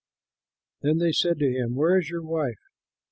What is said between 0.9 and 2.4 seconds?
they said to him, "Where is your